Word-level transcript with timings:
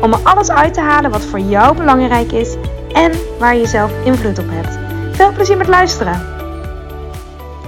om 0.00 0.12
er 0.12 0.18
alles 0.22 0.50
uit 0.50 0.74
te 0.74 0.80
halen 0.80 1.10
wat 1.10 1.24
voor 1.24 1.40
jou 1.40 1.76
belangrijk 1.76 2.32
is 2.32 2.54
en 2.92 3.12
waar 3.38 3.56
je 3.56 3.66
zelf 3.66 4.04
invloed 4.04 4.38
op 4.38 4.46
hebt. 4.48 4.78
Veel 5.16 5.32
plezier 5.32 5.56
met 5.56 5.68
luisteren. 5.68 6.32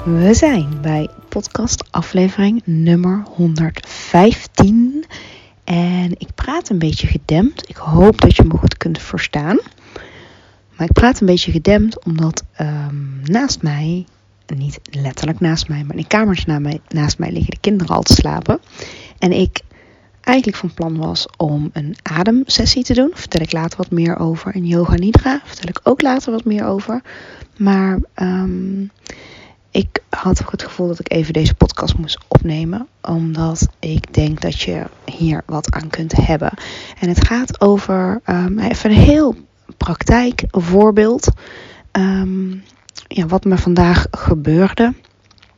We 0.05 0.35
zijn 0.35 0.79
bij 0.83 1.09
podcast 1.29 1.85
aflevering 1.91 2.63
nummer 2.65 3.23
115 3.35 5.05
en 5.65 6.11
ik 6.19 6.29
praat 6.35 6.69
een 6.69 6.79
beetje 6.79 7.07
gedempt. 7.07 7.69
Ik 7.69 7.77
hoop 7.77 8.21
dat 8.21 8.37
je 8.37 8.45
me 8.45 8.57
goed 8.57 8.77
kunt 8.77 8.99
verstaan. 8.99 9.59
Maar 10.77 10.87
ik 10.87 10.93
praat 10.93 11.21
een 11.21 11.27
beetje 11.27 11.53
gedempt 11.53 12.05
omdat 12.05 12.45
um, 12.61 13.21
naast 13.25 13.63
mij, 13.63 14.07
niet 14.57 14.81
letterlijk 14.91 15.41
naast 15.41 15.69
mij, 15.69 15.85
maar 15.85 15.97
in 15.97 16.07
kamers 16.07 16.45
naast 16.45 16.61
mij, 16.61 16.81
naast 16.89 17.19
mij 17.19 17.33
liggen 17.33 17.51
de 17.51 17.61
kinderen 17.61 17.97
al 17.97 18.03
te 18.03 18.13
slapen. 18.13 18.61
En 19.19 19.33
ik 19.33 19.61
eigenlijk 20.27 20.57
van 20.57 20.75
plan 20.75 20.97
was 20.97 21.27
om 21.37 21.71
een 21.73 21.97
ademsessie 22.03 22.85
te 22.85 22.95
doen. 22.95 23.11
Vertel 23.15 23.41
ik 23.41 23.53
later 23.53 23.79
wat 23.79 23.91
meer 23.91 24.19
over. 24.19 24.55
En 24.55 24.67
yoga 24.67 24.95
nidra 24.95 25.41
vertel 25.45 25.69
ik 25.69 25.81
ook 25.83 26.03
later 26.03 26.33
wat 26.33 26.45
meer 26.45 26.67
over. 26.67 27.03
Maar 27.57 27.99
um, 28.15 28.91
ik 29.71 30.03
had 30.11 30.43
ook 30.43 30.51
het 30.51 30.63
gevoel 30.63 30.87
dat 30.87 30.99
ik 30.99 31.13
even 31.13 31.33
deze 31.33 31.55
podcast 31.55 31.99
moest 31.99 32.19
opnemen. 32.29 32.87
Omdat 33.03 33.69
ik 33.79 34.15
denk 34.15 34.41
dat 34.41 34.61
je 34.61 34.83
hier 35.05 35.43
wat 35.47 35.71
aan 35.71 35.89
kunt 35.89 36.13
hebben. 36.17 36.53
En 37.01 37.09
het 37.09 37.27
gaat 37.27 37.61
over 37.61 38.21
um, 38.27 38.59
even 38.59 38.91
een 38.91 38.97
heel 38.97 39.35
praktijk 39.77 40.45
voorbeeld. 40.51 41.29
Um, 41.93 42.63
ja, 43.09 43.27
wat 43.27 43.45
me 43.45 43.59
vandaag 43.59 44.07
gebeurde. 44.11 44.95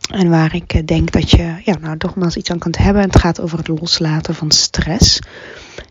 En 0.08 0.30
waar 0.30 0.54
ik 0.54 0.72
eh, 0.72 0.82
denk 0.84 1.12
dat 1.12 1.30
je 1.30 1.54
ja, 1.64 1.76
nou, 1.80 1.94
nogmaals 1.98 2.36
iets 2.36 2.50
aan 2.50 2.58
kunt 2.58 2.78
hebben. 2.78 3.02
Het 3.02 3.18
gaat 3.18 3.40
over 3.40 3.58
het 3.58 3.68
loslaten 3.68 4.34
van 4.34 4.50
stress. 4.50 5.20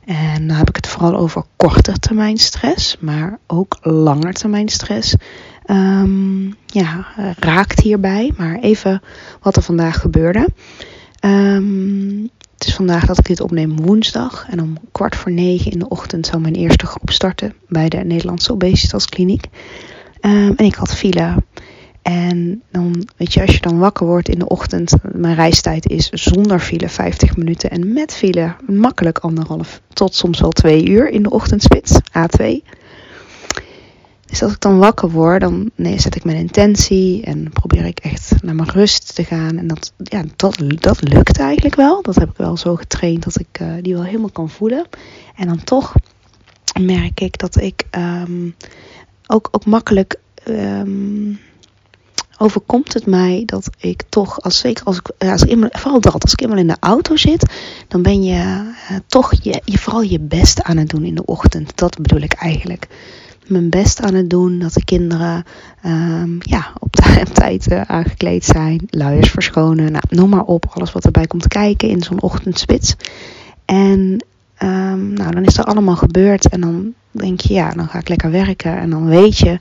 En 0.06 0.48
dan 0.48 0.58
heb 0.58 0.70
ik 0.70 0.76
het 0.76 0.88
vooral 0.88 1.16
over 1.16 1.44
korte 1.56 2.00
termijn 2.00 2.38
stress, 2.38 2.98
maar 3.00 3.40
ook 3.48 3.78
langer 3.82 4.34
termijn 4.34 4.70
stress. 4.70 5.16
Um, 5.66 6.56
ja, 6.66 7.06
raakt 7.40 7.80
hierbij. 7.80 8.34
Maar 8.38 8.60
even 8.60 9.02
wat 9.42 9.56
er 9.56 9.62
vandaag 9.62 10.00
gebeurde. 10.00 10.48
Um, 11.26 12.30
het 12.58 12.68
is 12.68 12.76
vandaag 12.76 13.06
dat 13.06 13.18
ik 13.18 13.26
dit 13.26 13.42
opneem 13.42 13.76
woensdag. 13.76 14.46
En 14.50 14.62
om 14.62 14.78
kwart 14.92 15.16
voor 15.16 15.32
negen 15.32 15.72
in 15.72 15.80
de 15.80 15.88
ochtend 15.88 16.26
zou 16.26 16.42
mijn 16.42 16.56
eerste 16.56 16.86
groep 16.86 17.10
starten 17.12 17.54
bij 17.68 17.90
de 17.90 17.98
Nederlandse 17.98 18.52
Obesitaskliniek. 18.52 19.46
Um, 20.22 20.54
en 20.56 20.66
ik 20.66 20.76
had 20.76 20.96
file. 20.96 21.36
En 22.08 22.62
dan, 22.72 23.08
weet 23.18 23.34
je, 23.34 23.42
als 23.42 23.54
je 23.54 23.62
dan 23.62 23.78
wakker 23.78 24.06
wordt 24.06 24.30
in 24.30 24.40
de 24.40 24.48
ochtend, 24.48 24.94
mijn 25.12 25.36
reistijd 25.36 25.90
is 25.90 26.10
zonder 26.10 26.60
file 26.60 26.90
50 26.90 27.38
minuten 27.38 27.70
en 27.70 27.94
met 27.94 28.14
file 28.14 28.56
makkelijk 28.68 29.18
anderhalf 29.18 29.82
tot 29.94 30.16
soms 30.16 30.40
wel 30.40 30.52
twee 30.52 30.88
uur 30.88 31.10
in 31.10 31.24
de 31.24 31.30
ochtendspits, 31.30 32.00
A2. 32.00 32.46
Dus 34.26 34.44
als 34.44 34.54
ik 34.54 34.60
dan 34.60 34.78
wakker 34.78 35.10
word, 35.10 35.42
dan 35.42 35.70
nee, 35.76 36.00
zet 36.00 36.16
ik 36.16 36.24
mijn 36.24 36.38
intentie 36.38 37.24
en 37.24 37.50
probeer 37.50 37.86
ik 37.86 38.00
echt 38.00 38.44
naar 38.44 38.56
mijn 38.56 38.70
rust 38.70 39.16
te 39.16 39.24
gaan. 39.24 39.58
En 39.58 39.68
dat, 39.68 39.94
ja, 39.98 40.24
dat, 40.36 40.64
dat 40.80 41.02
lukt 41.02 41.40
eigenlijk 41.40 41.76
wel. 41.76 42.02
Dat 42.02 42.16
heb 42.16 42.30
ik 42.30 42.38
wel 42.38 42.58
zo 42.58 42.76
getraind 42.76 43.24
dat 43.24 43.40
ik 43.40 43.60
uh, 43.62 43.74
die 43.82 43.94
wel 43.94 44.04
helemaal 44.04 44.32
kan 44.32 44.50
voelen. 44.50 44.86
En 45.36 45.48
dan 45.48 45.64
toch 45.64 45.94
merk 46.82 47.20
ik 47.20 47.38
dat 47.38 47.62
ik 47.62 47.84
um, 47.98 48.56
ook, 49.28 49.48
ook 49.52 49.66
makkelijk. 49.66 50.20
Um, 50.46 51.40
overkomt 52.38 52.94
het 52.94 53.06
mij 53.06 53.44
dat 53.46 53.70
ik 53.78 54.04
toch, 54.10 54.42
als, 54.42 54.58
zeker 54.58 54.86
als 54.86 54.98
ik, 54.98 55.28
als 55.30 55.44
ik 55.44 55.68
vooral 55.72 56.02
dat, 56.02 56.24
als 56.24 56.32
ik 56.32 56.42
eenmaal 56.42 56.58
in 56.58 56.68
de 56.68 56.78
auto 56.80 57.16
zit, 57.16 57.54
dan 57.88 58.02
ben 58.02 58.24
je 58.24 58.34
uh, 58.34 58.98
toch 59.08 59.34
je, 59.42 59.62
je, 59.66 59.78
vooral 59.78 60.02
je 60.02 60.20
best 60.20 60.64
aan 60.64 60.78
het 60.78 60.90
doen 60.90 61.04
in 61.04 61.16
de 61.16 61.26
ochtend. 61.26 61.78
Dat 61.78 62.02
bedoel 62.02 62.22
ik 62.22 62.34
eigenlijk. 62.34 62.88
Mijn 63.48 63.70
best 63.70 64.02
aan 64.02 64.14
het 64.14 64.30
doen 64.30 64.60
dat 64.60 64.74
de 64.74 64.84
kinderen 64.84 65.44
um, 65.86 66.38
ja, 66.40 66.74
op, 66.80 66.96
tijd 67.34 67.72
uh, 67.72 67.82
aangekleed 67.82 68.46
zijn, 68.46 68.88
luiers 68.90 69.30
verschonen, 69.30 69.92
nou, 69.92 70.04
noem 70.10 70.30
maar 70.30 70.44
op, 70.44 70.66
alles 70.70 70.92
wat 70.92 71.06
erbij 71.06 71.28
komt 71.28 71.48
kijken 71.48 71.90
in 71.90 72.02
zo'n 72.02 72.22
ochtendspits. 72.22 72.96
En 73.66 74.26
um, 74.64 75.14
nou, 75.14 75.32
dan 75.32 75.46
is 75.46 75.58
er 75.58 75.64
allemaal 75.64 75.96
gebeurd 75.96 76.50
en 76.50 76.62
dan 76.62 76.94
denk 77.12 77.40
je, 77.40 77.54
ja, 77.54 77.72
dan 77.72 77.88
ga 77.88 78.00
ik 78.00 78.10
lekker 78.10 78.32
werken 78.32 78.78
en 78.78 78.90
dan 78.90 79.06
weet 79.06 79.38
je 79.38 79.60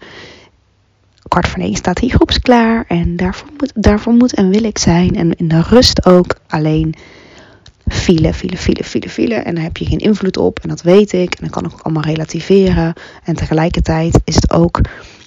kwart 1.29 1.49
voor 1.49 1.59
negen 1.59 1.77
staat 1.77 1.97
die 1.97 2.11
groeps 2.11 2.39
klaar. 2.39 2.85
En 2.89 3.17
daarvoor 3.17 3.49
moet, 3.59 3.73
daarvoor 3.75 4.13
moet 4.13 4.35
en 4.35 4.51
wil 4.51 4.65
ik 4.65 4.79
zijn. 4.79 5.17
En 5.17 5.35
in 5.37 5.49
de 5.49 5.61
rust 5.61 6.07
ook 6.07 6.37
alleen 6.49 6.95
file, 7.89 8.35
file, 8.35 8.57
file, 8.57 8.85
file, 8.85 9.09
file. 9.09 9.35
En 9.35 9.55
daar 9.55 9.65
heb 9.65 9.77
je 9.77 9.85
geen 9.85 9.99
invloed 9.99 10.37
op. 10.37 10.59
En 10.59 10.69
dat 10.69 10.83
weet 10.83 11.13
ik. 11.13 11.35
En 11.35 11.41
dan 11.41 11.51
kan 11.51 11.65
ik 11.65 11.73
ook 11.73 11.81
allemaal 11.81 12.03
relativeren. 12.03 12.93
En 13.25 13.35
tegelijkertijd 13.35 14.21
is 14.25 14.35
het 14.35 14.53
ook 14.53 14.81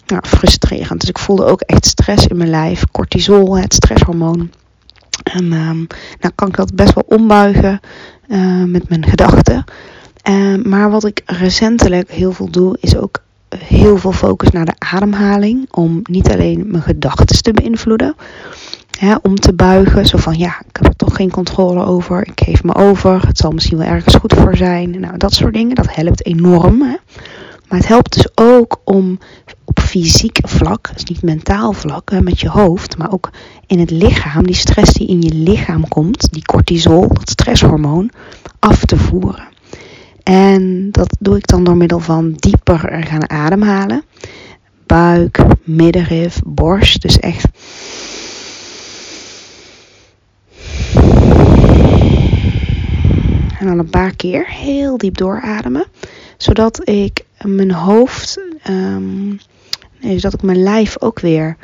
nou, 0.05 0.21
frustrerend. 0.27 0.99
Dus 0.99 1.09
ik 1.09 1.19
voelde 1.19 1.45
ook 1.45 1.61
echt 1.61 1.85
stress 1.85 2.27
in 2.27 2.37
mijn 2.37 2.49
lijf. 2.49 2.83
Cortisol, 2.91 3.57
het 3.57 3.73
stresshormoon. 3.73 4.51
En 5.23 5.43
um, 5.43 5.87
nou 6.19 6.33
kan 6.35 6.47
ik 6.47 6.55
dat 6.55 6.75
best 6.75 6.93
wel 6.93 7.03
ombuigen 7.07 7.79
uh, 8.27 8.63
met 8.63 8.89
mijn 8.89 9.05
gedachten. 9.05 9.63
Uh, 10.29 10.63
maar 10.63 10.91
wat 10.91 11.05
ik 11.05 11.21
recentelijk 11.25 12.11
heel 12.11 12.31
veel 12.31 12.49
doe, 12.49 12.77
is 12.79 12.97
ook 12.97 13.21
heel 13.57 13.97
veel 13.97 14.11
focus 14.11 14.49
naar 14.49 14.65
de 14.65 14.75
ademhaling. 14.77 15.67
Om 15.71 15.99
niet 16.03 16.29
alleen 16.29 16.65
mijn 16.67 16.83
gedachten 16.83 17.41
te 17.41 17.51
beïnvloeden. 17.51 18.15
Hè, 18.99 19.15
om 19.21 19.35
te 19.35 19.53
buigen. 19.53 20.05
Zo 20.05 20.17
van 20.17 20.37
ja, 20.37 20.61
ik 20.67 20.77
heb 20.77 20.85
er 20.85 20.95
toch 20.95 21.15
geen 21.15 21.31
controle 21.31 21.85
over. 21.85 22.27
Ik 22.27 22.41
geef 22.45 22.63
me 22.63 22.75
over. 22.75 23.27
Het 23.27 23.37
zal 23.37 23.51
misschien 23.51 23.77
wel 23.77 23.87
ergens 23.87 24.15
goed 24.15 24.33
voor 24.33 24.57
zijn. 24.57 24.99
Nou, 24.99 25.17
dat 25.17 25.33
soort 25.33 25.53
dingen. 25.53 25.75
Dat 25.75 25.95
helpt 25.95 26.25
enorm. 26.25 26.81
Hè. 26.81 26.95
Maar 27.69 27.79
het 27.79 27.87
helpt 27.87 28.13
dus 28.13 28.27
ook 28.35 28.81
om 28.83 29.19
op 29.63 29.79
fysiek 29.79 30.39
vlak, 30.41 30.89
dus 30.93 31.03
niet 31.03 31.21
mentaal 31.21 31.73
vlak, 31.73 32.11
hè, 32.11 32.21
met 32.21 32.39
je 32.39 32.49
hoofd, 32.49 32.97
maar 32.97 33.11
ook 33.11 33.29
in 33.67 33.79
het 33.79 33.91
lichaam, 33.91 34.45
die 34.45 34.55
stress 34.55 34.93
die 34.93 35.07
in 35.07 35.21
je 35.21 35.33
lichaam 35.33 35.87
komt, 35.87 36.33
die 36.33 36.45
cortisol, 36.45 37.07
dat 37.07 37.29
stresshormoon, 37.29 38.11
af 38.59 38.85
te 38.85 38.97
voeren. 38.97 39.47
En 40.29 40.91
dat 40.91 41.17
doe 41.19 41.37
ik 41.37 41.47
dan 41.47 41.63
door 41.63 41.77
middel 41.77 41.99
van 41.99 42.33
dieper 42.33 43.03
gaan 43.05 43.29
ademhalen. 43.29 44.03
Buik, 44.85 45.39
middenrif, 45.63 46.41
borst. 46.45 47.01
Dus 47.01 47.19
echt. 47.19 47.45
En 53.59 53.67
dan 53.67 53.79
een 53.79 53.89
paar 53.89 54.15
keer 54.15 54.47
heel 54.47 54.97
diep 54.97 55.17
doorademen. 55.17 55.85
Zodat 56.37 56.89
ik 56.89 57.25
mijn 57.41 57.71
hoofd. 57.71 58.39
Um, 58.69 59.39
nee, 60.01 60.19
zodat 60.19 60.33
ik 60.33 60.41
mijn 60.41 60.63
lijf 60.63 61.01
ook 61.01 61.19
weer. 61.19 61.57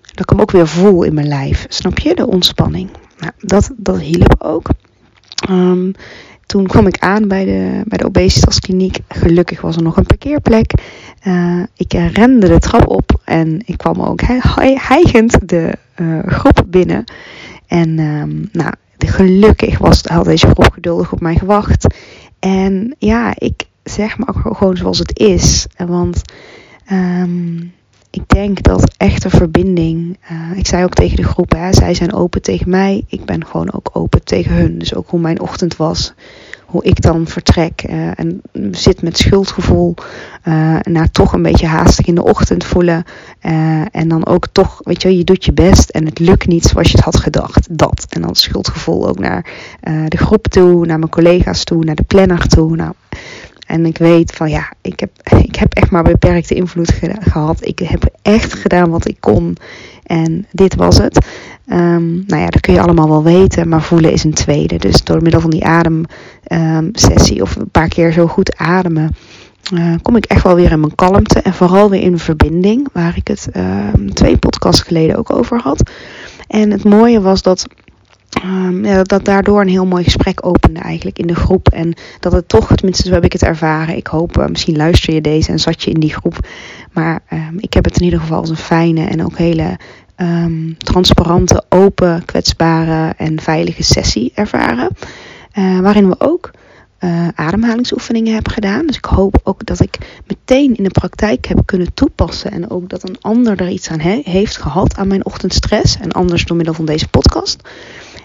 Dat 0.00 0.20
ik 0.20 0.30
hem 0.30 0.40
ook 0.40 0.50
weer 0.50 0.68
voel 0.68 1.02
in 1.02 1.14
mijn 1.14 1.28
lijf. 1.28 1.66
Snap 1.68 1.98
je? 1.98 2.14
De 2.14 2.26
ontspanning. 2.26 2.90
Nou, 3.18 3.32
dat, 3.38 3.70
dat 3.76 4.00
hielp 4.00 4.34
ook. 4.38 4.68
Um, 5.50 5.94
toen 6.52 6.66
kwam 6.66 6.86
ik 6.86 6.98
aan 6.98 7.28
bij 7.28 7.44
de, 7.44 7.82
bij 7.84 7.98
de 7.98 8.04
obesitaskliniek. 8.04 8.98
Gelukkig 9.08 9.60
was 9.60 9.76
er 9.76 9.82
nog 9.82 9.96
een 9.96 10.06
parkeerplek. 10.06 10.72
Uh, 11.26 11.62
ik 11.76 11.92
rende 11.92 12.48
de 12.48 12.58
trap 12.58 12.88
op 12.88 13.20
en 13.24 13.62
ik 13.64 13.76
kwam 13.76 14.00
ook 14.00 14.20
hijgend 14.74 15.48
de 15.48 15.72
uh, 15.96 16.18
groep 16.26 16.64
binnen. 16.66 17.04
En 17.66 17.98
um, 17.98 18.48
nou, 18.52 18.72
gelukkig 18.98 19.78
was, 19.78 20.02
had 20.02 20.24
deze 20.24 20.46
groep 20.46 20.72
geduldig 20.72 21.12
op 21.12 21.20
mij 21.20 21.36
gewacht. 21.36 21.94
En 22.38 22.94
ja, 22.98 23.32
ik 23.34 23.64
zeg 23.82 24.18
maar 24.18 24.34
gewoon 24.34 24.76
zoals 24.76 24.98
het 24.98 25.18
is. 25.18 25.66
Want 25.86 26.22
um, 26.92 27.72
ik 28.14 28.28
denk 28.28 28.62
dat 28.62 28.94
echte 28.96 29.30
verbinding. 29.30 30.18
Uh, 30.32 30.58
ik 30.58 30.66
zei 30.66 30.84
ook 30.84 30.94
tegen 30.94 31.16
de 31.16 31.22
groep, 31.22 31.52
hè, 31.52 31.72
zij 31.72 31.94
zijn 31.94 32.12
open 32.12 32.42
tegen 32.42 32.70
mij. 32.70 33.04
Ik 33.06 33.24
ben 33.24 33.46
gewoon 33.46 33.72
ook 33.72 33.90
open 33.92 34.24
tegen 34.24 34.54
hun. 34.54 34.78
Dus 34.78 34.94
ook 34.94 35.08
hoe 35.08 35.20
mijn 35.20 35.40
ochtend 35.40 35.76
was. 35.76 36.12
Hoe 36.66 36.84
ik 36.84 37.02
dan 37.02 37.26
vertrek. 37.26 37.84
Uh, 37.90 38.18
en 38.18 38.42
zit 38.70 39.02
met 39.02 39.18
schuldgevoel. 39.18 39.94
Uh, 40.44 41.02
toch 41.12 41.32
een 41.32 41.42
beetje 41.42 41.66
haastig 41.66 42.06
in 42.06 42.14
de 42.14 42.24
ochtend 42.24 42.64
voelen. 42.64 43.04
en 43.90 44.08
dan 44.08 44.26
ook 44.26 44.46
toch, 44.52 44.80
weet 44.84 45.02
je, 45.02 45.16
je 45.16 45.24
doet 45.24 45.44
je 45.44 45.52
best. 45.52 45.90
En 45.90 46.04
het 46.04 46.18
lukt 46.18 46.46
niet 46.46 46.64
zoals 46.64 46.90
je 46.90 46.96
het 46.96 47.04
had 47.04 47.16
gedacht. 47.16 47.78
Dat. 47.78 48.06
En 48.08 48.22
dan 48.22 48.34
schuldgevoel 48.34 49.08
ook 49.08 49.18
naar 49.18 49.46
de 50.08 50.16
groep 50.16 50.46
toe. 50.46 50.86
Naar 50.86 50.98
mijn 50.98 51.10
collega's 51.10 51.64
toe. 51.64 51.84
Naar 51.84 51.94
de 51.94 52.02
planner 52.06 52.48
toe. 52.48 52.76
Nou, 52.76 52.92
En 53.72 53.86
ik 53.86 53.98
weet 53.98 54.32
van 54.32 54.50
ja, 54.50 54.72
ik 54.80 55.00
heb, 55.00 55.10
ik 55.48 55.54
heb 55.54 55.74
echt 55.74 55.90
maar 55.90 56.02
beperkte 56.02 56.54
invloed 56.54 56.92
gehad. 57.20 57.66
Ik 57.66 57.78
heb 57.78 58.04
echt 58.22 58.54
gedaan 58.54 58.90
wat 58.90 59.08
ik 59.08 59.16
kon. 59.20 59.56
En 60.02 60.46
dit 60.50 60.74
was 60.74 60.98
het. 60.98 61.26
Um, 61.66 62.24
nou 62.26 62.42
ja, 62.42 62.46
dat 62.46 62.60
kun 62.60 62.74
je 62.74 62.80
allemaal 62.80 63.08
wel 63.08 63.22
weten, 63.22 63.68
maar 63.68 63.82
voelen 63.82 64.12
is 64.12 64.24
een 64.24 64.34
tweede. 64.34 64.76
Dus 64.76 65.04
door 65.04 65.22
middel 65.22 65.40
van 65.40 65.50
die 65.50 65.64
ademsessie 65.64 67.36
um, 67.36 67.42
of 67.42 67.56
een 67.56 67.70
paar 67.70 67.88
keer 67.88 68.12
zo 68.12 68.26
goed 68.26 68.56
ademen, 68.56 69.16
uh, 69.74 69.94
kom 70.02 70.16
ik 70.16 70.24
echt 70.24 70.42
wel 70.42 70.54
weer 70.54 70.70
in 70.70 70.80
mijn 70.80 70.94
kalmte 70.94 71.40
en 71.40 71.54
vooral 71.54 71.90
weer 71.90 72.02
in 72.02 72.18
verbinding, 72.18 72.88
waar 72.92 73.16
ik 73.16 73.28
het 73.28 73.48
um, 73.56 74.14
twee 74.14 74.36
podcasts 74.36 74.82
geleden 74.82 75.16
ook 75.16 75.32
over 75.32 75.60
had. 75.60 75.90
En 76.46 76.70
het 76.70 76.84
mooie 76.84 77.20
was 77.20 77.42
dat 77.42 77.66
Um, 78.44 78.84
ja, 78.84 79.02
dat 79.02 79.24
daardoor 79.24 79.60
een 79.60 79.68
heel 79.68 79.86
mooi 79.86 80.04
gesprek 80.04 80.46
opende 80.46 80.80
eigenlijk 80.80 81.18
in 81.18 81.26
de 81.26 81.34
groep. 81.34 81.68
En 81.68 81.94
dat 82.20 82.32
het 82.32 82.48
toch, 82.48 82.74
tenminste 82.74 83.08
zo 83.08 83.14
heb 83.14 83.24
ik 83.24 83.32
het 83.32 83.42
ervaren. 83.42 83.96
Ik 83.96 84.06
hoop, 84.06 84.38
uh, 84.38 84.46
misschien 84.46 84.76
luister 84.76 85.14
je 85.14 85.20
deze 85.20 85.50
en 85.50 85.58
zat 85.58 85.82
je 85.82 85.90
in 85.90 86.00
die 86.00 86.14
groep. 86.14 86.46
Maar 86.92 87.20
um, 87.32 87.56
ik 87.58 87.74
heb 87.74 87.84
het 87.84 87.96
in 87.96 88.04
ieder 88.04 88.20
geval 88.20 88.38
als 88.38 88.50
een 88.50 88.56
fijne 88.56 89.04
en 89.04 89.24
ook 89.24 89.36
hele 89.36 89.78
um, 90.16 90.76
transparante, 90.78 91.64
open, 91.68 92.24
kwetsbare 92.24 93.14
en 93.16 93.40
veilige 93.40 93.82
sessie 93.82 94.32
ervaren. 94.34 94.90
Uh, 95.58 95.80
waarin 95.80 96.08
we 96.08 96.14
ook 96.18 96.50
uh, 97.00 97.28
ademhalingsoefeningen 97.34 98.32
hebben 98.32 98.52
gedaan. 98.52 98.86
Dus 98.86 98.96
ik 98.96 99.04
hoop 99.04 99.40
ook 99.42 99.66
dat 99.66 99.80
ik 99.80 99.98
meteen 100.26 100.76
in 100.76 100.84
de 100.84 100.90
praktijk 100.90 101.46
heb 101.46 101.62
kunnen 101.64 101.94
toepassen. 101.94 102.50
En 102.50 102.70
ook 102.70 102.88
dat 102.88 103.08
een 103.08 103.16
ander 103.20 103.60
er 103.60 103.68
iets 103.68 103.90
aan 103.90 104.00
he 104.00 104.20
heeft 104.24 104.56
gehad 104.56 104.96
aan 104.96 105.08
mijn 105.08 105.24
ochtendstress. 105.24 105.96
En 105.98 106.12
anders 106.12 106.44
door 106.44 106.56
middel 106.56 106.74
van 106.74 106.84
deze 106.84 107.08
podcast. 107.08 107.68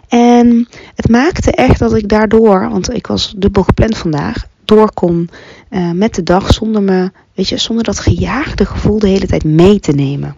En 0.07 0.68
het 0.95 1.09
maakte 1.09 1.51
echt 1.51 1.80
dat 1.80 1.95
ik 1.95 2.09
daardoor, 2.09 2.69
want 2.69 2.94
ik 2.94 3.07
was 3.07 3.33
dubbel 3.38 3.63
gepland 3.63 3.98
vandaag, 3.98 4.45
door 4.65 4.94
kon 4.94 5.30
uh, 5.69 5.92
met 5.92 6.15
de 6.15 6.24
dag 6.24 6.54
zonder 6.54 6.83
me, 6.83 7.12
weet 7.33 7.50
je, 7.50 7.57
zonder 7.57 7.83
dat 7.83 8.00
gejaagde 8.00 8.65
gevoel 8.65 9.00
de 9.00 9.07
hele 9.07 9.27
tijd 9.27 9.44
mee 9.44 9.80
te 9.80 9.92
nemen. 9.92 10.36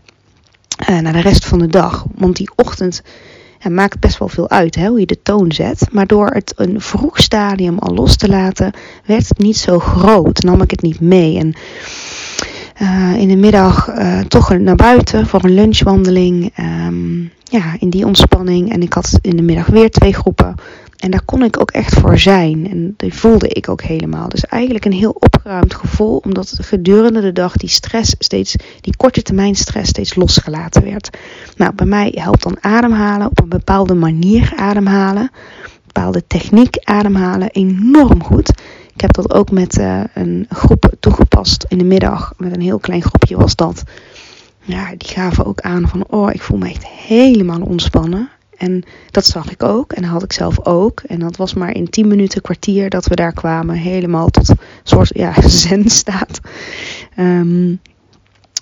Uh, 0.90 1.00
naar 1.00 1.14
de 1.14 1.22
rest 1.22 1.46
van 1.46 1.60
de 1.60 1.68
dag. 1.68 2.06
Want 2.16 2.36
die 2.36 2.50
ochtend 2.56 3.02
maakt 3.68 4.00
best 4.00 4.18
wel 4.18 4.28
veel 4.28 4.50
uit 4.50 4.76
hè, 4.76 4.88
hoe 4.88 5.00
je 5.00 5.06
de 5.06 5.22
toon 5.22 5.52
zet. 5.52 5.88
Maar 5.92 6.08
door 6.08 6.28
het 6.28 6.54
een 6.56 6.82
vroeg 6.82 7.20
stadium 7.20 7.80
al 7.80 7.94
los 7.94 8.16
te 8.16 8.30
laten, 8.30 8.72
werd 9.06 9.28
het 9.28 9.38
niet 9.38 9.58
zo 9.58 9.80
groot. 9.80 10.42
Nam 10.44 10.62
ik 10.62 10.72
het 10.72 10.82
niet 10.82 11.00
mee. 11.00 11.38
En 11.38 11.54
uh, 12.82 13.16
in 13.18 13.28
de 13.28 13.36
middag 13.36 13.90
uh, 13.90 14.20
toch 14.20 14.58
naar 14.58 14.76
buiten 14.76 15.28
voor 15.28 15.44
een 15.44 15.54
lunchwandeling. 15.54 16.52
Um, 16.88 17.32
ja, 17.44 17.76
in 17.80 17.90
die 17.90 18.06
ontspanning. 18.06 18.72
En 18.72 18.82
ik 18.82 18.94
had 18.94 19.20
in 19.22 19.36
de 19.36 19.42
middag 19.42 19.68
weer 19.68 19.90
twee 19.90 20.14
groepen. 20.14 20.56
En 20.98 21.12
daar 21.12 21.24
kon 21.26 21.44
ik 21.44 21.60
ook 21.60 21.72
echt 21.72 21.94
voor 22.00 22.18
zijn. 22.18 22.70
En 22.70 22.94
die 22.98 23.14
voelde 23.14 23.48
ik 23.48 23.70
ook 23.70 23.82
helemaal. 23.82 24.30
Dus 24.30 24.46
eigenlijk 24.46 24.86
een 24.86 24.92
heel 24.92 25.16
opgeruimd 25.20 25.76
gevoel. 25.76 26.18
Omdat 26.18 26.58
gedurende 26.62 27.22
de 27.22 27.32
dag 27.32 27.58
die 27.58 27.70
stress 27.70 28.16
steeds, 28.20 28.56
die 28.82 28.96
korte 28.98 29.22
termijn 29.22 29.56
stress 29.56 29.90
steeds 29.90 30.16
losgelaten 30.16 30.84
werd. 30.84 31.18
Nou, 31.58 31.74
bij 31.76 31.86
mij 31.86 32.12
helpt 32.16 32.44
dan 32.44 32.58
ademhalen. 32.62 33.30
Op 33.30 33.42
een 33.42 33.50
bepaalde 33.50 33.94
manier 33.94 34.54
ademhalen. 34.56 35.32
Bepaalde 35.86 36.24
techniek 36.28 36.78
ademhalen. 36.84 37.50
Enorm 37.50 38.24
goed. 38.24 38.52
Ik 39.00 39.06
heb 39.06 39.14
dat 39.14 39.34
ook 39.34 39.52
met 39.52 39.78
uh, 39.78 40.04
een 40.14 40.46
groep 40.50 40.94
toegepast 41.00 41.66
in 41.68 41.78
de 41.78 41.84
middag. 41.84 42.34
Met 42.38 42.56
een 42.56 42.62
heel 42.62 42.80
klein 42.80 43.02
groepje 43.02 43.38
was 43.38 43.56
dat. 43.56 43.84
Ja, 44.62 44.90
die 44.98 45.10
gaven 45.10 45.46
ook 45.46 45.62
aan 45.62 45.88
van, 45.88 46.06
oh, 46.08 46.34
ik 46.34 46.42
voel 46.42 46.58
me 46.58 46.70
echt 46.70 46.88
helemaal 46.88 47.62
ontspannen. 47.62 48.30
En 48.58 48.84
dat 49.12 49.26
zag 49.26 49.52
ik 49.52 49.64
ook 49.64 49.94
en 49.94 50.02
dat 50.02 50.12
had 50.12 50.24
ik 50.24 50.34
zelf 50.34 50.66
ook. 50.66 51.02
En 51.08 51.20
dat 51.20 51.38
was 51.38 51.54
maar 51.54 51.76
in 51.76 51.90
10 51.90 52.08
minuten, 52.08 52.42
kwartier 52.42 52.90
dat 52.90 53.08
we 53.08 53.16
daar 53.16 53.34
kwamen. 53.34 53.76
Helemaal 53.76 54.30
tot 54.30 54.54
soort 54.84 55.10
ja, 55.14 55.42
zen 55.48 55.90
staat. 55.90 56.40
Um, 57.18 57.80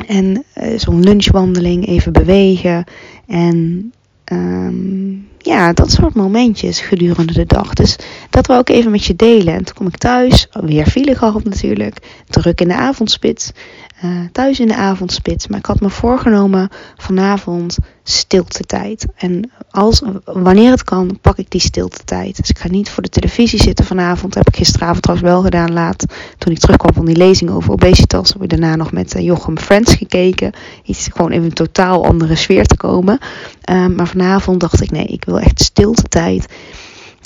en 0.07 0.43
uh, 0.61 0.79
zo'n 0.79 1.03
lunchwandeling, 1.03 1.87
even 1.87 2.11
bewegen. 2.13 2.83
En 3.27 3.91
um, 4.31 5.27
ja, 5.37 5.73
dat 5.73 5.91
soort 5.91 6.13
momentjes 6.13 6.79
gedurende 6.79 7.33
de 7.33 7.45
dag. 7.45 7.73
Dus 7.73 7.95
dat 8.29 8.47
wil 8.47 8.59
ik 8.59 8.69
even 8.69 8.91
met 8.91 9.05
je 9.05 9.15
delen. 9.15 9.53
En 9.53 9.63
toen 9.63 9.75
kom 9.75 9.87
ik 9.87 9.97
thuis, 9.97 10.47
weer 10.51 10.85
file 10.85 11.15
gehad 11.15 11.43
natuurlijk. 11.43 11.97
Druk 12.27 12.61
in 12.61 12.67
de 12.67 12.75
avondspits. 12.75 13.51
Uh, 14.03 14.25
thuis 14.31 14.59
in 14.59 14.67
de 14.67 14.75
avondspits. 14.75 15.47
Maar 15.47 15.59
ik 15.59 15.65
had 15.65 15.79
me 15.79 15.89
voorgenomen 15.89 16.69
vanavond 16.97 17.77
stilte 18.03 18.63
tijd. 18.63 19.05
En 19.15 19.51
als, 19.69 20.01
wanneer 20.23 20.71
het 20.71 20.83
kan, 20.83 21.17
pak 21.21 21.37
ik 21.37 21.49
die 21.49 21.61
stilte 21.61 22.03
tijd. 22.03 22.37
Dus 22.37 22.49
ik 22.49 22.59
ga 22.59 22.67
niet 22.67 22.89
voor 22.89 23.03
de 23.03 23.09
televisie 23.09 23.61
zitten 23.61 23.85
vanavond. 23.85 24.33
Dat 24.33 24.45
heb 24.45 24.53
ik 24.53 24.59
gisteravond 24.59 25.01
trouwens 25.01 25.29
wel 25.29 25.41
gedaan 25.41 25.73
laat. 25.73 26.05
Toen 26.37 26.51
ik 26.51 26.59
terugkwam 26.59 26.93
van 26.93 27.05
die 27.05 27.15
lezing 27.15 27.49
over 27.49 27.71
obesitas. 27.71 28.33
Heb 28.33 28.41
ik 28.41 28.49
daarna 28.49 28.75
nog 28.75 28.91
met 28.91 29.15
uh, 29.15 29.23
Jochem 29.23 29.57
Friends 29.57 29.93
gekeken. 29.93 30.51
Iets 30.83 31.07
gewoon 31.11 31.31
in 31.31 31.43
een 31.43 31.53
totaal 31.53 32.05
andere 32.05 32.35
sfeer 32.35 32.65
te 32.65 32.77
komen. 32.77 33.19
Um, 33.69 33.95
maar 33.95 34.07
vanavond 34.07 34.59
dacht 34.59 34.81
ik 34.81 34.91
nee, 34.91 35.05
ik 35.05 35.25
wil 35.25 35.39
echt 35.39 35.61
stilte 35.61 36.03
tijd. 36.03 36.53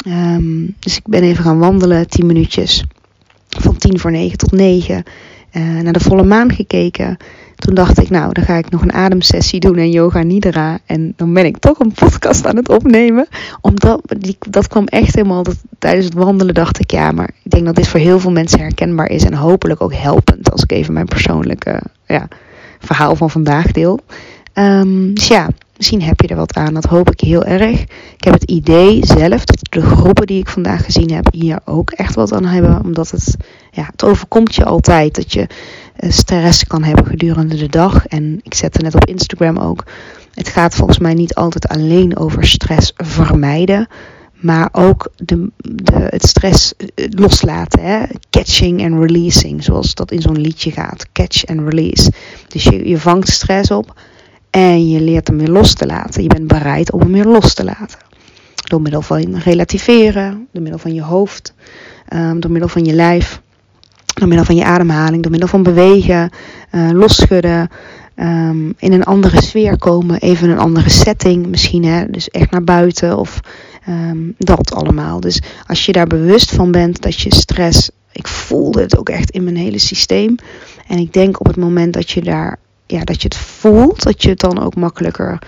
Um, 0.08 0.76
dus 0.80 0.98
ik 0.98 1.08
ben 1.08 1.24
even 1.24 1.44
gaan 1.44 1.60
wandelen, 1.60 2.10
10 2.10 2.26
minuutjes. 2.26 2.84
Van 3.50 3.78
10 3.78 4.00
voor 4.00 4.12
9 4.12 4.38
tot 4.38 4.52
9. 4.52 5.04
Uh, 5.54 5.82
naar 5.82 5.94
de 5.94 6.00
volle 6.00 6.24
maan 6.24 6.52
gekeken. 6.52 7.18
Toen 7.56 7.74
dacht 7.74 8.02
ik, 8.02 8.10
nou, 8.10 8.34
dan 8.34 8.44
ga 8.44 8.56
ik 8.56 8.70
nog 8.70 8.82
een 8.82 8.94
ademsessie 8.94 9.60
doen 9.60 9.78
en 9.78 9.92
yoga 9.92 10.22
nidra. 10.22 10.80
En 10.86 11.14
dan 11.16 11.34
ben 11.34 11.46
ik 11.46 11.58
toch 11.58 11.80
een 11.80 11.92
podcast 11.92 12.46
aan 12.46 12.56
het 12.56 12.70
opnemen. 12.70 13.28
Omdat, 13.62 14.02
die, 14.18 14.38
dat 14.50 14.68
kwam 14.68 14.86
echt 14.86 15.16
helemaal, 15.16 15.44
dat, 15.44 15.56
tijdens 15.80 16.06
het 16.06 16.14
wandelen 16.14 16.54
dacht 16.54 16.80
ik, 16.80 16.92
ja, 16.92 17.12
maar 17.12 17.30
ik 17.44 17.52
denk 17.52 17.66
dat 17.66 17.76
dit 17.76 17.88
voor 17.88 18.00
heel 18.00 18.20
veel 18.20 18.32
mensen 18.32 18.60
herkenbaar 18.60 19.10
is. 19.10 19.24
En 19.24 19.34
hopelijk 19.34 19.82
ook 19.82 19.94
helpend, 19.94 20.52
als 20.52 20.64
ik 20.64 20.72
even 20.72 20.94
mijn 20.94 21.06
persoonlijke 21.06 21.82
ja, 22.06 22.28
verhaal 22.80 23.16
van 23.16 23.30
vandaag 23.30 23.72
deel. 23.72 24.00
Um, 24.54 25.14
dus 25.14 25.28
ja, 25.28 25.50
misschien 25.82 26.02
heb 26.02 26.22
je 26.22 26.28
er 26.28 26.36
wat 26.36 26.56
aan. 26.56 26.74
Dat 26.74 26.86
hoop 26.86 27.12
ik 27.12 27.20
heel 27.20 27.44
erg. 27.44 27.82
Ik 28.18 28.24
heb 28.24 28.34
het 28.34 28.44
idee 28.44 29.06
zelf 29.06 29.46
dat 29.46 29.58
de 29.70 29.82
groepen 29.82 30.28
die 30.28 30.40
ik 30.40 30.50
vandaag 30.50 30.86
gezien 30.86 31.12
heb 31.12 31.28
hier 31.32 31.60
ook 31.66 31.92
echt 31.92 32.16
wat 32.16 32.34
aan 32.34 32.46
hebben. 32.46 32.84
Omdat 32.84 33.12
het, 33.12 33.38
ja, 33.72 33.88
het 33.92 34.04
overkomt 34.04 34.56
je 34.56 34.66
altijd 34.66 35.16
dat 35.16 35.34
je 35.34 35.48
uh, 36.00 36.12
stress 36.12 36.68
kan 36.68 36.84
hebben 36.84 37.06
gedurende 37.06 37.56
de 37.56 37.70
dag. 37.70 38.08
En 38.08 38.40
ik 38.44 38.54
zette 38.54 38.82
net 38.82 38.96
op 38.96 39.06
Instagram 39.06 39.58
ook. 39.58 39.84
Het 40.34 40.48
gaat 40.48 40.76
volgens 40.76 41.00
mij 41.00 41.14
niet 41.14 41.36
altijd 41.36 41.68
alleen 41.68 42.18
over 42.18 42.48
stress 42.48 42.94
vermijden. 42.96 43.88
Maar 44.34 44.70
ook 44.72 45.12
de, 45.16 45.50
de, 45.58 46.08
het 46.10 46.28
stress 46.28 46.74
loslaten. 46.96 47.84
Hè? 47.84 48.04
Catching 48.30 48.84
and 48.84 49.00
releasing. 49.00 49.64
Zoals 49.64 49.94
dat 49.94 50.12
in 50.12 50.22
zo'n 50.22 50.42
liedje 50.42 50.72
gaat. 50.72 51.06
Catch 51.12 51.46
and 51.46 51.60
release. 51.60 52.12
Dus 52.48 52.64
je, 52.64 52.88
je 52.88 52.98
vangt 52.98 53.30
stress 53.30 53.72
op. 53.72 53.94
En 54.52 54.90
je 54.90 55.02
leert 55.02 55.28
hem 55.28 55.38
weer 55.38 55.50
los 55.50 55.74
te 55.74 55.86
laten. 55.86 56.22
Je 56.22 56.28
bent 56.28 56.48
bereid 56.48 56.92
om 56.92 57.00
hem 57.00 57.12
weer 57.12 57.26
los 57.26 57.54
te 57.54 57.64
laten. 57.64 58.00
Door 58.54 58.82
middel 58.82 59.02
van 59.02 59.38
relativeren, 59.38 60.48
door 60.52 60.62
middel 60.62 60.80
van 60.80 60.94
je 60.94 61.02
hoofd, 61.02 61.54
um, 62.14 62.40
door 62.40 62.52
middel 62.52 62.70
van 62.70 62.86
je 62.86 62.94
lijf, 62.94 63.42
door 64.14 64.28
middel 64.28 64.46
van 64.46 64.56
je 64.56 64.64
ademhaling, 64.64 65.22
door 65.22 65.32
middel 65.32 65.50
van 65.50 65.64
bewegen, 65.64 66.30
uh, 66.72 66.90
losschudden, 66.92 67.70
um, 68.16 68.74
in 68.78 68.94
een 68.94 69.04
andere 69.04 69.42
sfeer 69.42 69.78
komen, 69.78 70.20
even 70.20 70.50
een 70.50 70.60
andere 70.60 70.90
setting 70.90 71.48
misschien, 71.48 71.86
hè? 71.86 72.10
dus 72.10 72.30
echt 72.30 72.52
naar 72.52 72.64
buiten 72.64 73.18
of 73.18 73.40
um, 73.90 74.36
dat 74.38 74.74
allemaal. 74.74 75.20
Dus 75.20 75.42
als 75.68 75.86
je 75.86 75.92
daar 75.92 76.08
bewust 76.08 76.52
van 76.52 76.72
bent 76.72 77.02
dat 77.02 77.20
je 77.20 77.34
stress, 77.34 77.90
ik 78.12 78.28
voelde 78.28 78.82
het 78.82 78.98
ook 78.98 79.10
echt 79.10 79.30
in 79.30 79.44
mijn 79.44 79.58
hele 79.58 79.80
systeem. 79.80 80.36
En 80.88 80.98
ik 80.98 81.14
denk 81.14 81.40
op 81.40 81.48
het 81.48 81.58
moment 81.58 81.94
dat 81.94 82.10
je 82.10 82.22
daar 82.22 82.60
ja, 82.92 83.04
dat 83.04 83.22
je 83.22 83.28
het 83.28 83.38
voelt, 83.38 84.04
dat 84.04 84.24
je 84.24 84.30
het 84.30 84.40
dan 84.40 84.64
ook 84.64 84.76
makkelijker 84.76 85.40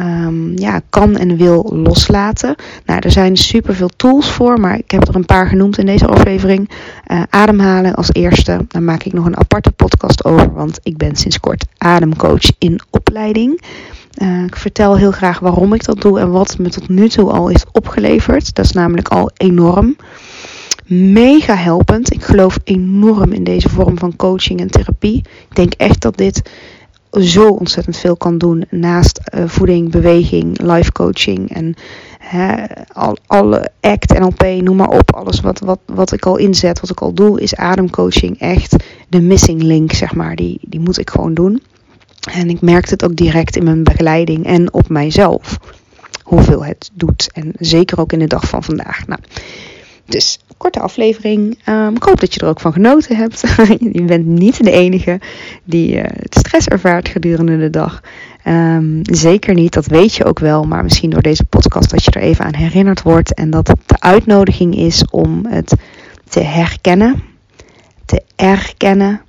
um, 0.00 0.58
ja, 0.58 0.80
kan 0.88 1.16
en 1.16 1.36
wil 1.36 1.70
loslaten. 1.72 2.54
Nou, 2.86 3.00
er 3.00 3.10
zijn 3.10 3.36
superveel 3.36 3.90
tools 3.96 4.30
voor, 4.30 4.60
maar 4.60 4.78
ik 4.78 4.90
heb 4.90 5.08
er 5.08 5.14
een 5.14 5.24
paar 5.24 5.46
genoemd 5.46 5.78
in 5.78 5.86
deze 5.86 6.06
aflevering. 6.06 6.70
Uh, 7.06 7.22
ademhalen 7.30 7.94
als 7.94 8.12
eerste. 8.12 8.64
Daar 8.68 8.82
maak 8.82 9.02
ik 9.02 9.12
nog 9.12 9.26
een 9.26 9.38
aparte 9.38 9.70
podcast 9.70 10.24
over, 10.24 10.52
want 10.52 10.80
ik 10.82 10.96
ben 10.96 11.16
sinds 11.16 11.40
kort 11.40 11.66
ademcoach 11.78 12.52
in 12.58 12.80
opleiding. 12.90 13.62
Uh, 14.22 14.44
ik 14.44 14.56
vertel 14.56 14.96
heel 14.96 15.12
graag 15.12 15.38
waarom 15.38 15.72
ik 15.72 15.84
dat 15.84 16.00
doe 16.00 16.20
en 16.20 16.30
wat 16.30 16.58
me 16.58 16.68
tot 16.68 16.88
nu 16.88 17.08
toe 17.08 17.30
al 17.30 17.48
is 17.48 17.64
opgeleverd. 17.72 18.54
Dat 18.54 18.64
is 18.64 18.72
namelijk 18.72 19.08
al 19.08 19.30
enorm. 19.36 19.96
Mega 20.86 21.54
helpend. 21.54 22.12
Ik 22.12 22.22
geloof 22.22 22.58
enorm 22.64 23.32
in 23.32 23.44
deze 23.44 23.68
vorm 23.68 23.98
van 23.98 24.16
coaching 24.16 24.60
en 24.60 24.70
therapie. 24.70 25.18
Ik 25.48 25.56
denk 25.56 25.72
echt 25.72 26.00
dat 26.00 26.16
dit 26.16 26.50
zo 27.20 27.48
ontzettend 27.48 27.96
veel 27.96 28.16
kan 28.16 28.38
doen 28.38 28.64
naast 28.70 29.20
uh, 29.34 29.48
voeding, 29.48 29.90
beweging, 29.90 30.60
life 30.60 30.92
coaching 30.92 31.50
en 31.54 31.74
hè, 32.18 32.64
al, 32.92 33.16
alle 33.26 33.70
ACT, 33.80 34.18
NLP, 34.18 34.44
noem 34.62 34.76
maar 34.76 34.88
op. 34.88 35.14
Alles 35.14 35.40
wat, 35.40 35.58
wat, 35.58 35.78
wat 35.86 36.12
ik 36.12 36.26
al 36.26 36.36
inzet, 36.36 36.80
wat 36.80 36.90
ik 36.90 37.00
al 37.00 37.12
doe, 37.12 37.40
is 37.40 37.56
ademcoaching 37.56 38.38
echt 38.38 38.76
de 39.08 39.20
missing 39.20 39.62
link, 39.62 39.92
zeg 39.92 40.14
maar. 40.14 40.36
Die, 40.36 40.58
die 40.62 40.80
moet 40.80 40.98
ik 40.98 41.10
gewoon 41.10 41.34
doen. 41.34 41.62
En 42.32 42.48
ik 42.48 42.60
merkte 42.60 42.92
het 42.92 43.04
ook 43.04 43.16
direct 43.16 43.56
in 43.56 43.64
mijn 43.64 43.84
begeleiding 43.84 44.46
en 44.46 44.72
op 44.72 44.88
mijzelf. 44.88 45.58
Hoeveel 46.22 46.64
het 46.64 46.90
doet. 46.92 47.30
En 47.32 47.52
zeker 47.58 48.00
ook 48.00 48.12
in 48.12 48.18
de 48.18 48.26
dag 48.26 48.48
van 48.48 48.62
vandaag. 48.62 49.06
Nou, 49.06 49.20
Dus, 50.04 50.38
korte 50.56 50.80
aflevering. 50.80 51.58
Ehm, 51.64 51.94
ik 51.94 52.02
hoop 52.02 52.20
dat 52.20 52.34
je 52.34 52.40
er 52.40 52.48
ook 52.48 52.60
van 52.60 52.72
genoten 52.72 53.16
hebt. 53.16 53.40
je 53.92 54.02
bent 54.02 54.26
niet 54.26 54.64
de 54.64 54.70
enige 54.70 55.20
die 55.64 55.96
uh, 55.96 56.04
stress 56.28 56.68
ervaart 56.68 57.08
gedurende 57.08 57.58
de 57.58 57.70
dag. 57.70 58.02
Um, 58.46 59.00
zeker 59.02 59.54
niet, 59.54 59.72
dat 59.72 59.86
weet 59.86 60.14
je 60.14 60.24
ook 60.24 60.38
wel. 60.38 60.64
Maar 60.64 60.82
misschien 60.82 61.10
door 61.10 61.22
deze 61.22 61.44
podcast 61.44 61.90
dat 61.90 62.04
je 62.04 62.10
er 62.10 62.22
even 62.22 62.44
aan 62.44 62.54
herinnerd 62.54 63.02
wordt. 63.02 63.34
En 63.34 63.50
dat 63.50 63.68
het 63.68 63.78
de 63.86 64.00
uitnodiging 64.00 64.76
is 64.76 65.04
om 65.10 65.46
het 65.46 65.74
te 66.28 66.40
herkennen, 66.40 67.22
te 68.04 68.22
erkennen. 68.36 69.20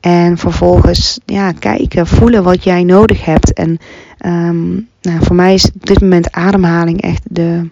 En 0.00 0.38
vervolgens 0.38 1.18
ja, 1.26 1.52
kijken, 1.52 2.06
voelen 2.06 2.42
wat 2.42 2.64
jij 2.64 2.84
nodig 2.84 3.24
hebt. 3.24 3.52
En 3.52 3.78
um, 4.26 4.88
nou, 5.02 5.24
voor 5.24 5.36
mij 5.36 5.54
is 5.54 5.70
op 5.74 5.86
dit 5.86 6.00
moment 6.00 6.32
ademhaling 6.32 7.00
echt 7.00 7.22
de, 7.28 7.68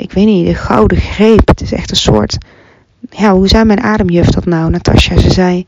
ik 0.00 0.12
weet 0.12 0.26
niet, 0.26 0.46
de 0.46 0.54
gouden 0.54 0.98
greep. 0.98 1.48
Het 1.48 1.60
is 1.60 1.72
echt 1.72 1.90
een 1.90 1.96
soort, 1.96 2.38
ja, 3.10 3.32
hoe 3.32 3.48
zei 3.48 3.64
mijn 3.64 3.82
ademjuf 3.82 4.26
dat 4.26 4.44
nou, 4.44 4.70
Natasja? 4.70 5.18
Ze 5.18 5.30
zei, 5.30 5.66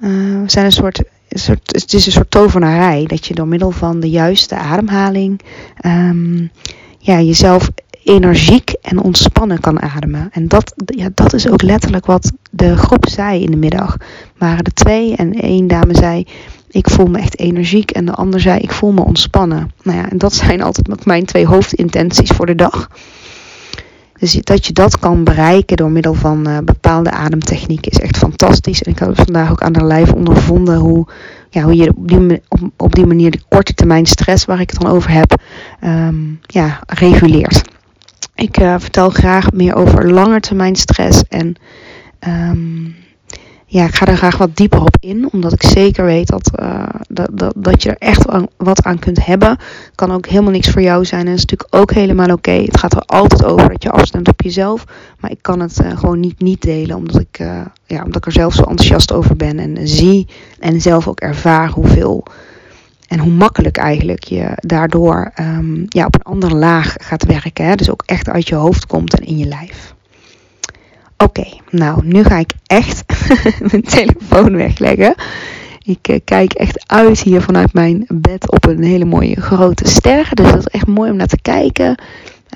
uh, 0.00 0.08
we 0.42 0.50
zijn 0.50 0.64
een 0.64 0.72
soort, 0.72 0.98
een 1.28 1.38
soort, 1.38 1.60
het 1.72 1.92
is 1.92 2.06
een 2.06 2.12
soort 2.12 2.30
tovenarij. 2.30 3.04
Dat 3.06 3.26
je 3.26 3.34
door 3.34 3.48
middel 3.48 3.70
van 3.70 4.00
de 4.00 4.10
juiste 4.10 4.54
ademhaling 4.54 5.40
um, 5.86 6.50
ja, 6.98 7.20
jezelf 7.20 7.70
energiek 8.04 8.74
en 8.82 8.98
ontspannen 8.98 9.60
kan 9.60 9.82
ademen. 9.82 10.28
En 10.32 10.48
dat, 10.48 10.74
ja, 10.86 11.08
dat 11.14 11.32
is 11.32 11.48
ook 11.48 11.62
letterlijk 11.62 12.06
wat 12.06 12.32
de 12.50 12.76
groep 12.76 13.08
zei 13.08 13.42
in 13.42 13.50
de 13.50 13.56
middag. 13.56 13.96
Waren 14.38 14.64
er 14.64 14.74
twee 14.74 15.16
en 15.16 15.32
één 15.32 15.66
dame 15.66 15.96
zei: 15.96 16.26
Ik 16.70 16.90
voel 16.90 17.06
me 17.06 17.18
echt 17.18 17.38
energiek. 17.38 17.90
En 17.90 18.04
de 18.04 18.12
ander 18.12 18.40
zei: 18.40 18.60
Ik 18.60 18.72
voel 18.72 18.92
me 18.92 19.04
ontspannen. 19.04 19.70
Nou 19.82 19.98
ja, 19.98 20.10
en 20.10 20.18
dat 20.18 20.34
zijn 20.34 20.62
altijd 20.62 21.06
mijn 21.06 21.24
twee 21.24 21.46
hoofdintenties 21.46 22.30
voor 22.30 22.46
de 22.46 22.54
dag. 22.54 22.88
Dus 24.24 24.32
dat 24.32 24.66
je 24.66 24.72
dat 24.72 24.98
kan 24.98 25.24
bereiken 25.24 25.76
door 25.76 25.90
middel 25.90 26.14
van 26.14 26.48
uh, 26.48 26.58
bepaalde 26.58 27.10
ademtechnieken 27.10 27.90
is 27.90 27.98
echt 27.98 28.16
fantastisch. 28.16 28.82
En 28.82 28.92
ik 28.92 28.98
heb 28.98 29.16
vandaag 29.16 29.50
ook 29.50 29.62
aan 29.62 29.72
de 29.72 29.84
lijf 29.84 30.12
ondervonden 30.12 30.76
hoe, 30.76 31.06
ja, 31.50 31.62
hoe 31.62 31.76
je 31.76 31.88
op 31.96 32.08
die, 32.08 32.40
op, 32.76 32.94
die 32.94 33.06
manier 33.06 33.30
de 33.30 33.40
korte 33.48 33.74
termijn 33.74 34.06
stress 34.06 34.44
waar 34.44 34.60
ik 34.60 34.70
het 34.70 34.80
dan 34.80 34.90
over 34.90 35.10
heb, 35.10 35.40
um, 35.84 36.40
ja, 36.42 36.80
reguleert. 36.86 37.62
Ik 38.34 38.60
uh, 38.60 38.74
vertel 38.78 39.10
graag 39.10 39.52
meer 39.52 39.74
over 39.74 40.12
langetermijn 40.12 40.76
stress 40.76 41.24
en 41.28 41.56
um, 42.28 42.94
ja, 43.74 43.84
ik 43.84 43.94
ga 43.94 44.06
er 44.06 44.16
graag 44.16 44.36
wat 44.36 44.56
dieper 44.56 44.80
op 44.80 44.96
in, 45.00 45.28
omdat 45.32 45.52
ik 45.52 45.62
zeker 45.62 46.04
weet 46.04 46.26
dat, 46.26 46.50
uh, 46.60 46.84
dat, 47.08 47.30
dat, 47.32 47.54
dat 47.56 47.82
je 47.82 47.90
er 47.90 47.96
echt 47.98 48.24
wat 48.56 48.82
aan 48.82 48.98
kunt 48.98 49.26
hebben. 49.26 49.56
Kan 49.94 50.12
ook 50.12 50.26
helemaal 50.26 50.50
niks 50.50 50.70
voor 50.70 50.82
jou 50.82 51.04
zijn 51.04 51.26
en 51.26 51.32
is 51.32 51.44
natuurlijk 51.44 51.74
ook 51.74 51.92
helemaal 51.92 52.32
oké. 52.32 52.50
Het 52.50 52.78
gaat 52.78 52.92
er 52.92 53.02
altijd 53.06 53.44
over 53.44 53.68
dat 53.68 53.82
je 53.82 53.90
afstemt 53.90 54.28
op 54.28 54.42
jezelf, 54.42 54.84
maar 55.20 55.30
ik 55.30 55.38
kan 55.40 55.60
het 55.60 55.80
uh, 55.82 55.98
gewoon 55.98 56.20
niet 56.20 56.40
niet 56.40 56.62
delen, 56.62 56.96
omdat 56.96 57.20
ik, 57.20 57.38
uh, 57.38 57.60
ja, 57.86 58.02
omdat 58.02 58.16
ik 58.16 58.26
er 58.26 58.32
zelf 58.32 58.54
zo 58.54 58.62
enthousiast 58.62 59.12
over 59.12 59.36
ben 59.36 59.58
en 59.58 59.88
zie 59.88 60.26
en 60.60 60.80
zelf 60.80 61.08
ook 61.08 61.20
ervaar 61.20 61.68
hoeveel 61.68 62.24
en 63.08 63.18
hoe 63.18 63.32
makkelijk 63.32 63.76
eigenlijk 63.76 64.24
je 64.24 64.52
daardoor 64.56 65.32
um, 65.40 65.84
ja, 65.88 66.06
op 66.06 66.14
een 66.14 66.32
andere 66.32 66.54
laag 66.54 66.94
gaat 67.00 67.24
werken. 67.24 67.66
Hè? 67.66 67.74
Dus 67.74 67.90
ook 67.90 68.02
echt 68.06 68.28
uit 68.28 68.48
je 68.48 68.54
hoofd 68.54 68.86
komt 68.86 69.18
en 69.18 69.26
in 69.26 69.38
je 69.38 69.46
lijf. 69.46 69.94
Oké, 71.24 71.46
nou 71.70 72.06
nu 72.06 72.24
ga 72.24 72.36
ik 72.36 72.52
echt 72.66 73.03
mijn 73.70 73.82
telefoon 73.82 74.56
wegleggen. 74.56 75.14
Ik 75.82 76.08
uh, 76.08 76.18
kijk 76.24 76.52
echt 76.52 76.84
uit 76.86 77.20
hier 77.20 77.42
vanuit 77.42 77.72
mijn 77.72 78.04
bed 78.08 78.50
op 78.50 78.66
een 78.66 78.82
hele 78.82 79.04
mooie 79.04 79.40
grote 79.40 79.88
ster. 79.88 80.28
Dus 80.34 80.50
dat 80.50 80.58
is 80.58 80.66
echt 80.66 80.86
mooi 80.86 81.10
om 81.10 81.16
naar 81.16 81.26
te 81.26 81.40
kijken. 81.42 82.02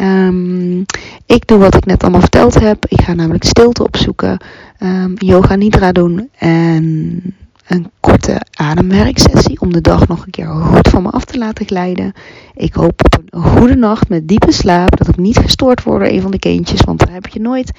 Um, 0.01 0.85
ik 1.27 1.47
doe 1.47 1.59
wat 1.59 1.75
ik 1.75 1.85
net 1.85 2.03
allemaal 2.03 2.21
verteld 2.21 2.61
heb. 2.61 2.87
Ik 2.89 3.01
ga 3.01 3.15
namelijk 3.15 3.45
stilte 3.45 3.83
opzoeken, 3.83 4.41
um, 4.83 5.15
yoga 5.19 5.55
nidra 5.55 5.93
doen 5.93 6.29
en 6.39 7.23
een 7.67 7.91
korte 8.01 8.41
ademwerksessie 8.51 9.61
om 9.61 9.73
de 9.73 9.81
dag 9.81 10.09
nog 10.09 10.25
een 10.25 10.31
keer 10.31 10.47
goed 10.47 10.89
van 10.89 11.03
me 11.03 11.11
af 11.11 11.25
te 11.25 11.39
laten 11.39 11.67
glijden. 11.67 12.13
Ik 12.55 12.75
hoop 12.75 13.05
op 13.05 13.23
een 13.31 13.43
goede 13.43 13.77
nacht 13.77 14.09
met 14.09 14.29
diepe 14.29 14.53
slaap. 14.53 14.97
Dat 14.97 15.09
ik 15.09 15.17
niet 15.17 15.39
gestoord 15.39 15.83
word 15.83 16.01
door 16.01 16.09
een 16.09 16.23
van 16.23 16.31
de 16.31 16.39
kindjes, 16.39 16.81
want 16.81 16.99
daar 16.99 17.13
heb 17.13 17.27
je 17.27 17.41
nooit 17.41 17.73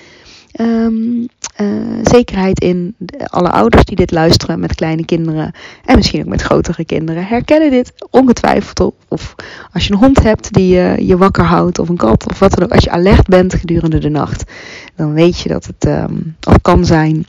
um, 0.59 1.27
uh, 1.61 1.67
zekerheid 2.03 2.59
in. 2.59 2.95
Alle 3.23 3.51
ouders 3.51 3.85
die 3.85 3.95
dit 3.95 4.11
luisteren 4.11 4.59
met 4.59 4.75
kleine 4.75 5.05
kinderen 5.05 5.51
en 5.85 5.95
misschien 5.95 6.21
ook 6.21 6.27
met 6.27 6.41
grotere 6.41 6.85
kinderen 6.85 7.25
herkennen 7.25 7.71
dit 7.71 7.93
ongetwijfeld. 8.09 8.93
Of 9.07 9.35
als 9.73 9.87
je 9.87 9.93
een 9.93 9.99
hond 9.99 10.23
hebt 10.23 10.53
die 10.53 10.75
je 11.05 11.17
wakker 11.17 11.43
houdt 11.43 11.79
of 11.79 11.89
een 11.89 11.97
kat 11.97 12.29
of 12.29 12.39
wat 12.39 12.53
dan 12.53 12.63
ook. 12.63 12.73
Als 12.73 12.83
je 12.83 12.89
alert 12.89 13.27
bent 13.27 13.53
gedurende 13.53 13.97
de 13.97 14.09
nacht, 14.09 14.51
dan 14.95 15.13
weet 15.13 15.39
je 15.39 15.49
dat 15.49 15.65
het 15.65 15.85
um, 15.85 16.35
of 16.47 16.61
kan 16.61 16.85
zijn 16.85 17.25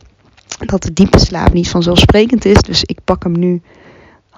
dat 0.66 0.82
de 0.82 0.92
diepe 0.92 1.18
slaap 1.18 1.52
niet 1.52 1.68
vanzelfsprekend 1.68 2.44
is. 2.44 2.62
Dus 2.62 2.84
ik 2.84 2.98
pak 3.04 3.22
hem 3.22 3.38
nu. 3.38 3.60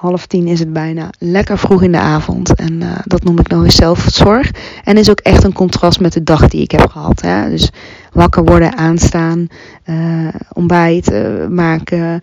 Half 0.03 0.27
tien 0.27 0.47
is 0.47 0.59
het 0.59 0.73
bijna 0.73 1.11
lekker 1.19 1.59
vroeg 1.59 1.83
in 1.83 1.93
de 1.93 1.99
avond. 1.99 2.55
En 2.55 2.73
uh, 2.73 2.99
dat 3.05 3.25
noem 3.25 3.39
ik 3.39 3.49
nou 3.49 3.65
eens 3.65 3.75
zelfzorg. 3.75 4.51
En 4.85 4.97
is 4.97 5.11
ook 5.11 5.21
echt 5.21 5.45
een 5.45 5.53
contrast 5.53 6.01
met 6.01 6.13
de 6.13 6.23
dag 6.23 6.49
die 6.49 6.63
ik 6.63 6.71
heb 6.71 6.89
gehad. 6.89 7.21
Hè? 7.21 7.51
Dus 7.51 7.71
wakker 8.13 8.45
worden, 8.45 8.77
aanstaan, 8.77 9.47
uh, 9.85 10.29
ontbijt 10.53 11.13
uh, 11.13 11.47
maken, 11.47 12.21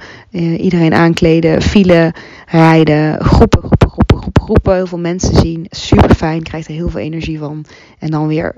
iedereen 0.58 0.94
aankleden, 0.94 1.62
file, 1.62 2.14
rijden, 2.46 3.26
groepen, 3.26 3.60
groepen, 3.60 3.90
groepen, 3.90 4.18
groepen, 4.18 4.44
groepen. 4.44 4.74
Heel 4.74 4.88
veel 4.88 5.00
mensen 5.00 5.36
zien. 5.36 5.66
Super 5.70 6.16
fijn, 6.16 6.44
krijgt 6.44 6.68
er 6.68 6.74
heel 6.74 6.90
veel 6.90 7.00
energie 7.00 7.40
van. 7.40 7.66
En 8.00 8.12
dan 8.12 8.28
weer 8.28 8.56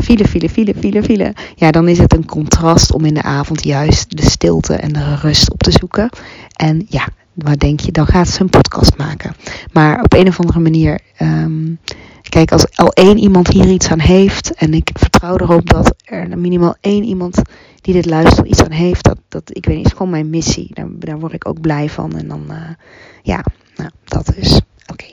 file, 0.00 0.24
file, 0.28 0.48
file, 0.48 0.74
file, 0.78 1.02
file. 1.02 1.34
Ja, 1.54 1.70
dan 1.70 1.88
is 1.88 1.98
het 1.98 2.14
een 2.14 2.26
contrast 2.26 2.92
om 2.92 3.04
in 3.04 3.14
de 3.14 3.22
avond 3.22 3.64
juist 3.64 4.16
de 4.16 4.24
stilte 4.24 4.74
en 4.74 4.92
de 4.92 5.14
rust 5.14 5.52
op 5.52 5.62
te 5.62 5.70
zoeken. 5.70 6.08
En 6.56 6.86
ja, 6.88 7.08
wat 7.36 7.58
denk 7.58 7.80
je? 7.80 7.92
Dan 7.92 8.06
gaat 8.06 8.28
ze 8.28 8.40
een 8.40 8.50
podcast 8.50 8.96
maken. 8.96 9.34
Maar 9.72 10.02
op 10.02 10.12
een 10.12 10.28
of 10.28 10.40
andere 10.40 10.60
manier. 10.60 11.00
Um, 11.22 11.78
kijk, 12.28 12.52
als 12.52 12.76
al 12.76 12.92
één 12.92 13.18
iemand 13.18 13.48
hier 13.48 13.68
iets 13.68 13.90
aan 13.90 14.00
heeft. 14.00 14.54
En 14.54 14.74
ik 14.74 14.90
vertrouw 14.92 15.36
erop 15.38 15.70
dat 15.70 15.94
er 16.04 16.38
minimaal 16.38 16.76
één 16.80 17.04
iemand 17.04 17.42
die 17.80 17.94
dit 17.94 18.06
luistert 18.06 18.46
iets 18.46 18.64
aan 18.64 18.70
heeft. 18.70 19.04
Dat, 19.04 19.18
dat 19.28 19.42
ik 19.56 19.66
weet 19.66 19.76
niet, 19.76 19.86
is 19.86 19.92
gewoon 19.92 20.10
mijn 20.10 20.30
missie. 20.30 20.70
Daar, 20.98 21.18
word 21.18 21.32
ik 21.32 21.48
ook 21.48 21.60
blij 21.60 21.88
van. 21.88 22.16
En 22.16 22.28
dan, 22.28 22.44
uh, 22.50 22.56
ja, 23.22 23.44
nou, 23.76 23.90
dat 24.04 24.34
is. 24.36 24.60
Oké. 24.92 25.06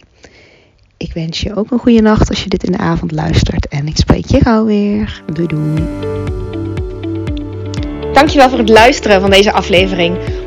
Ik 0.97 1.13
wens 1.13 1.41
je 1.41 1.55
ook 1.55 1.71
een 1.71 1.79
goede 1.79 2.01
nacht 2.01 2.29
als 2.29 2.43
je 2.43 2.49
dit 2.49 2.63
in 2.63 2.71
de 2.71 2.77
avond 2.77 3.11
luistert. 3.11 3.67
En 3.67 3.87
ik 3.87 3.97
spreek 3.97 4.25
je 4.25 4.39
gauw 4.39 4.65
weer. 4.65 5.23
Doei 5.33 5.47
doei. 5.47 5.83
Dankjewel 8.13 8.49
voor 8.49 8.57
het 8.57 8.69
luisteren 8.69 9.21
van 9.21 9.29
deze 9.29 9.51
aflevering. 9.51 10.17